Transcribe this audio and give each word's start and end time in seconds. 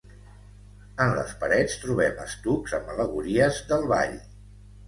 En 1.05 1.13
les 1.19 1.33
parets 1.43 1.77
trobem 1.83 2.23
estucs 2.25 2.75
amb 2.79 2.91
al·legories 2.95 3.61
del 3.75 3.87
ball. 3.93 4.21